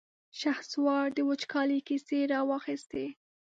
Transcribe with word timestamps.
شهسوار 0.39 1.05
د 1.13 1.19
وچکالۍ 1.29 1.79
کيسې 1.87 2.19
را 2.31 2.39
واخيستې. 2.49 3.05